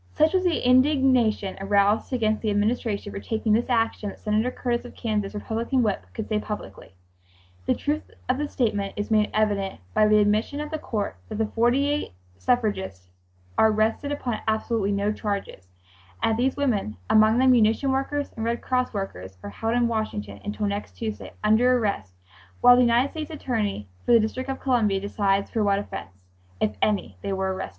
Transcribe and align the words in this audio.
Such 0.15 0.33
was 0.33 0.43
the 0.43 0.67
indignation 0.67 1.57
aroused 1.61 2.11
against 2.11 2.41
the 2.41 2.49
Administration 2.49 3.11
for 3.11 3.19
taking 3.19 3.53
this 3.53 3.69
action 3.69 4.09
that 4.09 4.19
Senator 4.19 4.49
Curtis 4.49 4.83
of 4.83 4.95
Kansas, 4.95 5.35
Republican 5.35 5.83
whip, 5.83 6.07
could 6.15 6.27
say 6.27 6.39
publicly: 6.39 6.95
"The 7.67 7.75
truth 7.75 8.09
of 8.27 8.39
this 8.39 8.51
statement 8.51 8.93
is 8.95 9.11
made 9.11 9.29
evident 9.31 9.79
by 9.93 10.07
the 10.07 10.17
admission 10.17 10.59
of 10.59 10.71
the 10.71 10.79
court 10.79 11.17
that 11.29 11.35
the 11.37 11.45
forty 11.45 11.87
eight 11.87 12.13
suffragists 12.39 13.11
are 13.59 13.69
arrested 13.69 14.11
upon 14.11 14.39
absolutely 14.47 14.91
no 14.91 15.11
charges, 15.13 15.67
and 16.23 16.31
that 16.31 16.37
these 16.41 16.57
women, 16.57 16.97
among 17.07 17.37
them 17.37 17.51
munition 17.51 17.91
workers 17.91 18.33
and 18.35 18.43
Red 18.43 18.59
Cross 18.63 18.95
workers, 18.95 19.37
are 19.43 19.51
held 19.51 19.75
in 19.75 19.87
Washington 19.87 20.41
until 20.43 20.65
next 20.65 20.93
Tuesday, 20.93 21.31
under 21.43 21.77
arrest, 21.77 22.15
while 22.61 22.75
the 22.75 22.81
United 22.81 23.11
States 23.11 23.29
attorney 23.29 23.87
for 24.03 24.13
the 24.13 24.19
District 24.19 24.49
of 24.49 24.59
Columbia 24.59 24.99
decides 24.99 25.51
for 25.51 25.63
what 25.63 25.77
offense, 25.77 26.23
'if 26.59 26.71
any,' 26.81 27.17
they 27.21 27.31
were 27.33 27.53
arrested. 27.53 27.69